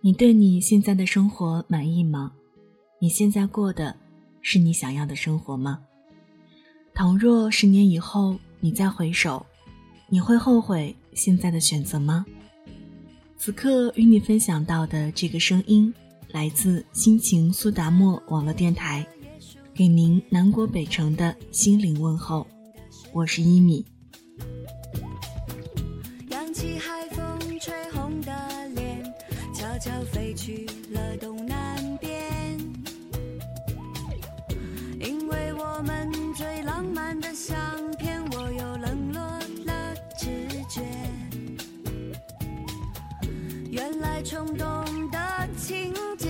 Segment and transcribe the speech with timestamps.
[0.00, 2.32] 你对你现在的生活满意吗？
[3.00, 3.96] 你现在过的
[4.40, 5.80] 是你想要的生活吗？
[6.94, 9.44] 倘若十年以后你再回首，
[10.08, 12.24] 你会后悔现在的选择吗？
[13.36, 15.92] 此刻与你分享到的这个声音，
[16.30, 19.04] 来自心情苏达沫网络电台，
[19.74, 22.46] 给您南国北城的心灵问候，
[23.12, 23.84] 我是一米。
[30.36, 32.60] 去了东南边，
[35.00, 37.56] 因为我们最浪漫的相
[37.98, 39.20] 片，我又冷落
[39.64, 40.82] 了直觉。
[43.70, 44.66] 原来冲动
[45.10, 46.28] 的情节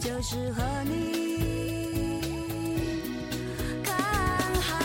[0.00, 2.22] 就是和你
[3.84, 3.94] 看
[4.62, 4.82] 海。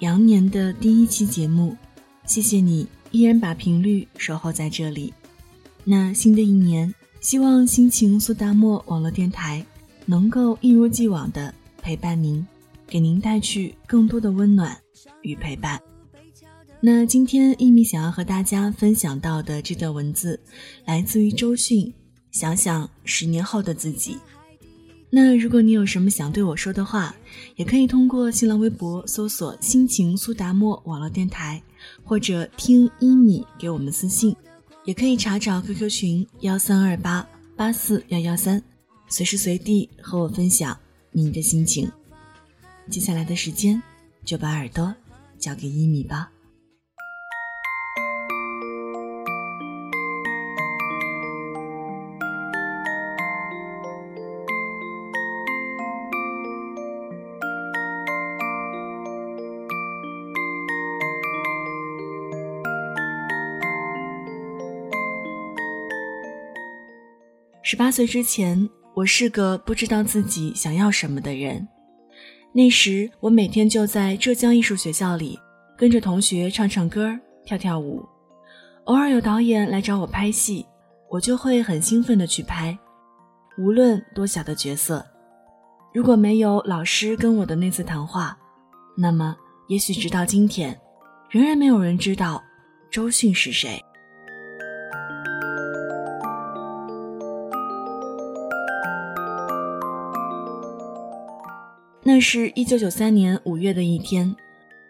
[0.00, 1.74] 羊年的第一期节目，
[2.26, 2.86] 谢谢你。
[3.10, 5.14] 依然把频率守候在这里。
[5.90, 9.64] 那新的一年，希望心情苏达沫网络电台
[10.04, 12.46] 能够一如既往的陪伴您，
[12.86, 14.76] 给您带去更多的温暖
[15.22, 15.80] 与陪伴。
[16.78, 20.38] 那今天一米想要和大家分享到的这段文字，
[20.84, 21.90] 来自于周迅。
[22.32, 24.18] 想想十年后的自己。
[25.08, 27.16] 那如果你有什么想对我说的话，
[27.56, 31.62] 也可以通过新浪微博搜索“心情苏达沫网络电台”。
[32.04, 34.34] 或者听一米给我们私信，
[34.88, 38.62] 也可以查找 QQ 群幺三二八八四幺幺三，
[39.06, 40.74] 随时随地和我分享
[41.12, 41.92] 你的心情。
[42.88, 43.82] 接下来的时间，
[44.24, 44.94] 就把耳朵
[45.38, 46.32] 交给一米吧。
[67.70, 71.68] 十八岁之前，我是个不知道自己想要什么的人。
[72.54, 75.38] 那时，我每天就在浙江艺术学校里
[75.76, 77.14] 跟着同学唱唱歌、
[77.44, 78.02] 跳跳舞。
[78.84, 80.64] 偶尔有导演来找我拍戏，
[81.10, 82.74] 我就会很兴奋地去拍，
[83.58, 85.04] 无论多小的角色。
[85.92, 88.34] 如果没有老师跟我的那次谈话，
[88.96, 89.36] 那么
[89.68, 90.74] 也许直到今天，
[91.28, 92.42] 仍然没有人知道
[92.90, 93.78] 周迅是谁。
[102.18, 104.34] 那是一九九三年五月的一天，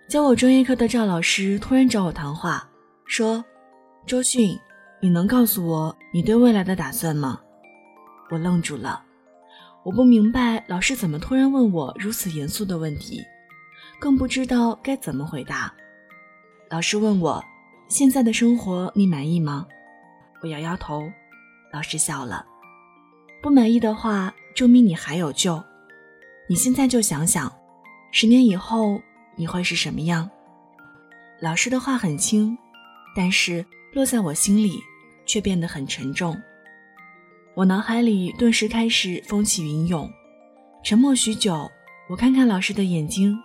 [0.09, 2.67] 教我专业课的赵老师突然找我谈话，
[3.05, 3.45] 说
[4.09, 4.59] ：“周迅，
[4.99, 7.39] 你能告诉我你对未来的打算吗？”
[8.33, 9.03] 我愣住了，
[9.85, 13.23] 我不明白老师怎么突然问我如此严肃的问题，
[14.01, 15.71] 更不知道该怎么回答。
[16.71, 17.45] 老师问我
[17.91, 19.67] ：“现在的生活你满意吗？”
[20.41, 21.13] 我摇摇头。
[21.75, 22.47] 老师笑了
[23.43, 25.63] ：“不满意的话，证明你还有救。”
[26.51, 27.53] 你现在就想想，
[28.11, 28.99] 十年以后
[29.37, 30.29] 你会是什么样？
[31.43, 32.57] 老师的话很轻，
[33.15, 34.81] 但是落在我心里
[35.27, 36.35] 却变得很沉重。
[37.55, 40.11] 我脑海里顿时开始风起云涌，
[40.83, 41.71] 沉默许久，
[42.09, 43.37] 我看看老师的眼睛，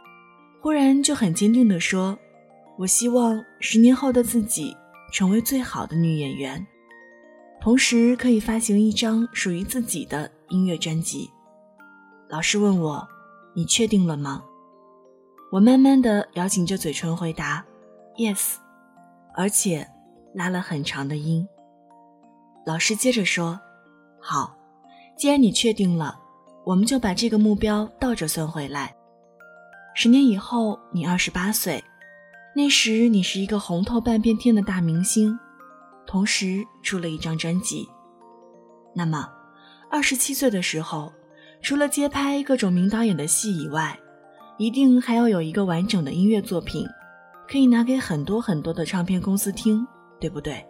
[0.61, 2.17] 忽然就很坚定地说
[2.79, 4.73] ：“我希望十年后的自己
[5.11, 6.65] 成为最好的女演员，
[7.59, 11.29] 同时可以发行一张属于自己的音乐专辑。”
[12.33, 13.07] 老师问我
[13.53, 14.43] ：“你确定了吗？”
[15.53, 17.63] 我慢慢的咬紧着嘴唇回答
[18.17, 18.55] ：“Yes。”
[19.37, 19.87] 而且
[20.33, 21.47] 拉了很长的音。
[22.65, 23.59] 老师接着说
[24.19, 24.57] ：“好，
[25.15, 26.19] 既然你确定了，
[26.65, 28.95] 我们就把这个目标倒着算回来。
[29.93, 31.83] 十年以后，你二十八岁，
[32.55, 35.37] 那时你是一个红透半边天的大明星，
[36.07, 37.87] 同时出了一张专辑。
[38.95, 39.31] 那么，
[39.91, 41.13] 二十七岁的时候。”
[41.63, 43.97] 除了接拍各种名导演的戏以外，
[44.57, 46.85] 一定还要有一个完整的音乐作品，
[47.47, 49.87] 可以拿给很多很多的唱片公司听，
[50.19, 50.63] 对不对？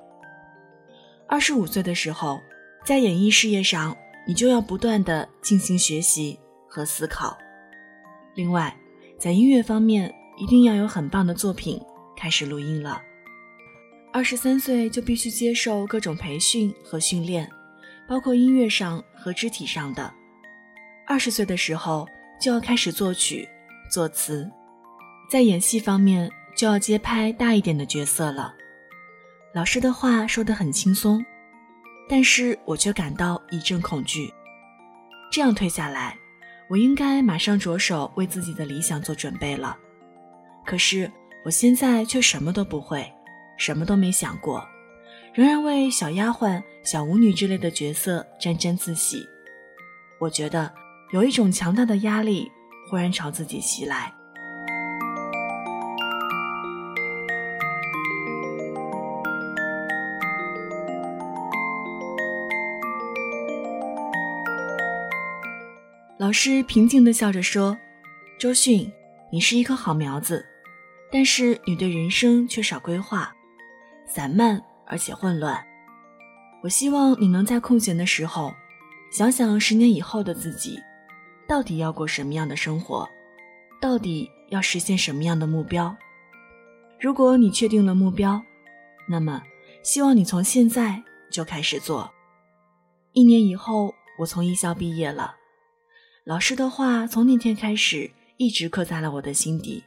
[1.27, 2.39] 二十五岁的时候，
[2.85, 3.97] 在演艺事业上，
[4.27, 7.35] 你就要不断的进行学习和思考。
[8.35, 8.77] 另外，
[9.17, 11.81] 在音乐方面，一定要有很棒的作品
[12.15, 13.01] 开始录音了。
[14.11, 17.49] 二十三岁就必须接受各种培训和训练，
[18.07, 20.13] 包括音乐上和肢体上的。
[21.05, 22.07] 二十岁的时候
[22.39, 23.47] 就要开始作曲、
[23.91, 24.49] 作词，
[25.29, 28.53] 在演戏方面就要接拍大一点的角色了。
[29.53, 31.23] 老师的话说得很轻松，
[32.09, 34.33] 但是我却感到一阵恐惧。
[35.31, 36.17] 这样推下来，
[36.69, 39.77] 我应该马上着手为自己的理想做准备了。
[40.65, 41.11] 可是
[41.43, 43.11] 我现在却什么都不会，
[43.57, 44.65] 什么都没想过，
[45.33, 49.27] 仍然为小丫鬟、小舞女之类的角色沾沾自喜。
[50.19, 50.73] 我觉得
[51.13, 52.51] 有一种强大的压力
[52.89, 54.11] 忽然朝自己袭来。
[66.17, 67.77] 老师平静的笑着说
[68.39, 68.91] ：“周迅，
[69.31, 70.43] 你是一棵好苗子，
[71.11, 73.31] 但是你对人生缺少规划，
[74.07, 75.63] 散漫而且混乱。
[76.63, 78.51] 我希望你能在空闲的时候，
[79.11, 80.79] 想想十年以后的自己，
[81.47, 83.07] 到底要过什么样的生活，
[83.81, 85.95] 到底要实现什么样的目标。
[86.99, 88.41] 如果你确定了目标，
[89.09, 89.43] 那么
[89.83, 92.09] 希望你从现在就开始做。
[93.11, 95.35] 一年以后，我从艺校毕业了。”
[96.25, 99.83] 老师的话从那天开始一直刻在了我的心底。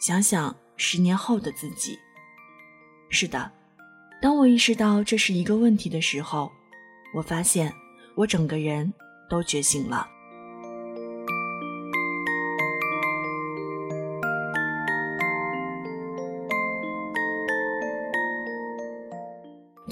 [0.00, 1.98] 想想十年后的自己，
[3.10, 3.50] 是的，
[4.20, 6.52] 当我意识到这是一个问题的时候，
[7.14, 7.72] 我发现
[8.14, 8.92] 我整个人
[9.28, 10.08] 都觉醒了。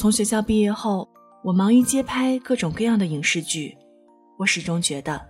[0.01, 1.07] 从学校毕业后，
[1.45, 3.77] 我忙于接拍各种各样的影视剧，
[4.39, 5.21] 我始终觉得。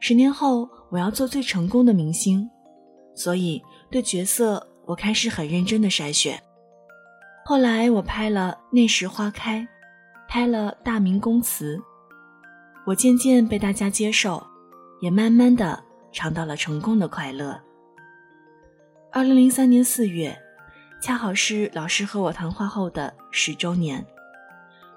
[0.00, 2.48] 十年后，我要做最成功的明星，
[3.14, 6.42] 所以对角色我开始很认真的筛选。
[7.44, 9.60] 后来我拍了《那时花开》，
[10.26, 11.76] 拍了《大明宫词》，
[12.86, 14.42] 我渐渐被大家接受，
[15.02, 15.78] 也慢慢的
[16.10, 17.60] 尝到了成功的快乐。
[19.12, 20.34] 二零零三年四月，
[21.00, 24.04] 恰好是老师和我谈话后的十周年，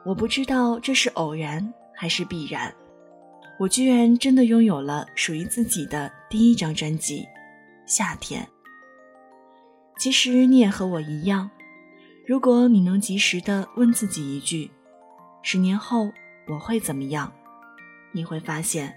[0.04, 2.74] 我不知道这是偶然还是必然。
[3.58, 7.22] 我居然真的拥有了属于自己的第一张专辑
[7.86, 8.44] 《夏天》。
[9.98, 11.50] 其实你也和我一样，
[12.28, 14.70] 如果你能及时的问自己一句
[15.42, 16.12] ：“十年后
[16.50, 17.32] 我会怎么样？”
[18.12, 18.94] 你会发现，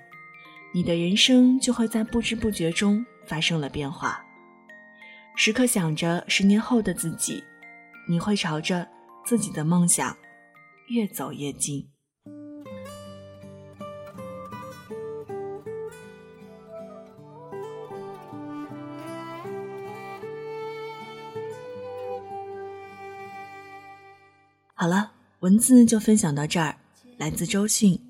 [0.75, 4.26] 你的人生就会在不知不觉中发生了变化。
[5.39, 7.45] 时刻想着十年后的自己，
[8.09, 8.89] 你会朝着
[9.25, 10.17] 自己的梦想
[10.89, 11.87] 越走越近。
[24.73, 26.77] 好了，文字就分享到这儿。
[27.19, 28.01] 来自周迅，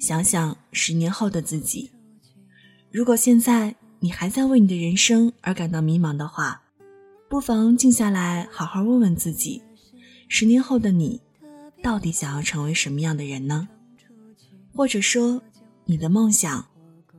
[0.00, 1.90] 想想十年后的自己。
[2.92, 6.62] 如果现在你还在为你的人生而感到迷茫的话，
[7.28, 9.62] 不妨静下来，好好问问自己：
[10.28, 11.20] 十年后的你，
[11.82, 13.68] 到底想要成为什么样的人呢？
[14.74, 15.42] 或者说，
[15.84, 16.66] 你的梦想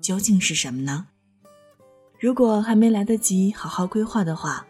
[0.02, 1.06] 究竟是什么呢？
[2.20, 4.66] 如果还没来得及好好规划的话，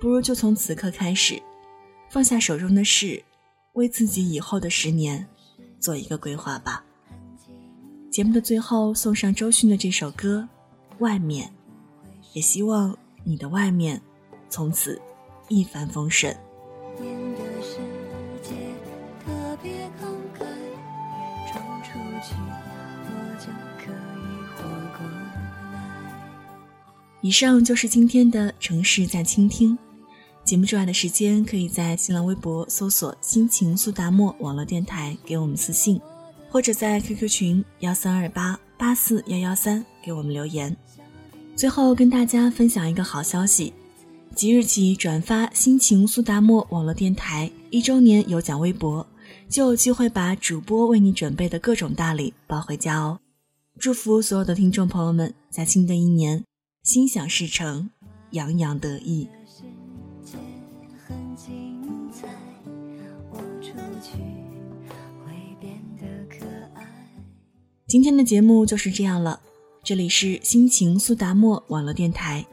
[0.00, 1.42] 不如就从此刻开始，
[2.08, 3.24] 放下手中的事。
[3.74, 5.24] 为自己以后的十年
[5.78, 6.84] 做一个规划吧。
[8.10, 10.48] 节目的最后送上周迅的这首歌
[10.98, 11.48] 《外面》，
[12.32, 14.02] 也希望你的外面
[14.48, 15.00] 从此
[15.48, 16.34] 一帆风顺。
[27.20, 29.76] 以上就是今天的城市在倾听。
[30.44, 36.00] 节目之外的时间，可以在新浪微博搜索“心情苏达莫网络电台”给我们私信，
[36.48, 40.74] 或者在 QQ 群幺三二八八四幺幺三给我们留言。
[41.54, 43.74] 最后跟大家分享一个好消息：
[44.38, 49.04] 即日起转发“心情苏达莫网络电台”一周年有奖微博，
[49.48, 53.18] 就有机会把主播为你准备的各种大礼抱回家哦！
[53.80, 56.44] 祝福所有的听众朋友们在新的一年
[56.84, 57.90] 心想事成，
[58.30, 59.28] 洋洋得意。
[67.88, 69.40] 今天的节目就是这样了，
[69.82, 72.46] 这里是心情苏达莫网络电台，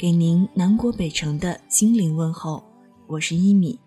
[0.00, 2.64] 给您南国北城的心灵问候，
[3.06, 3.78] 我是一米，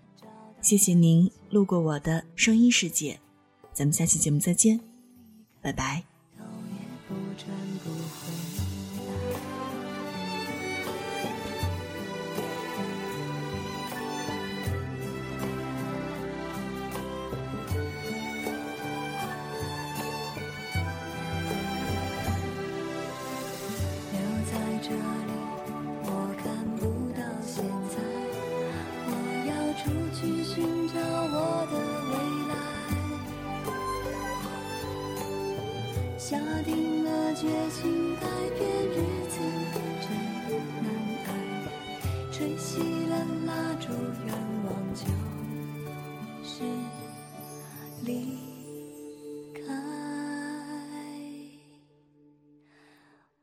[0.62, 3.20] 谢谢您路过我的声音世界，
[3.74, 4.79] 咱们下期节目再见，
[5.60, 6.03] 拜拜。
[6.38, 7.50] 头也不转
[7.84, 8.32] 不回
[30.53, 31.74] 寻找我的
[32.12, 32.13] 未
[32.48, 32.53] 来
[36.15, 37.41] 下定了决
[37.72, 38.95] 心，改变日
[39.29, 39.36] 子
[40.00, 40.07] 真
[40.83, 40.86] 难
[41.25, 41.27] 挨。
[42.31, 43.12] 吹熄了
[43.48, 43.88] 蜡烛，
[44.27, 44.29] 愿
[44.67, 45.07] 望就
[46.43, 46.62] 是
[48.05, 48.38] 离
[49.55, 49.60] 开。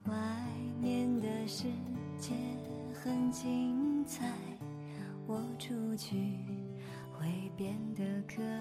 [0.04, 0.14] 外
[0.80, 1.64] 面的世
[2.20, 2.30] 界
[2.94, 4.32] 很精彩，
[5.26, 6.16] 我出去
[7.60, 8.59] 变得可。